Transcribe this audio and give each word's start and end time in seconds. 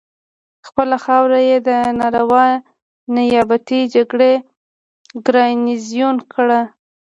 خپله 0.67 0.95
خاوره 1.05 1.39
یې 1.49 1.57
د 1.67 1.69
ناروا 1.99 2.45
نیابتي 3.15 3.79
جګړې 3.93 4.33
ګارنیزیون 5.25 6.17
کړه. 6.33 6.61